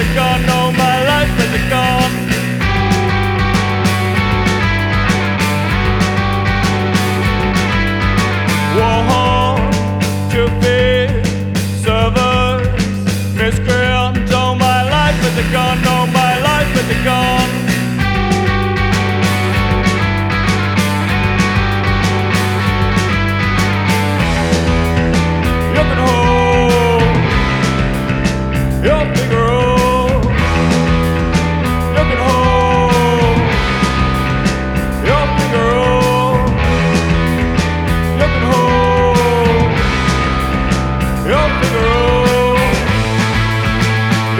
[0.00, 0.49] the gun.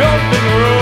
[0.00, 0.79] jumping rope.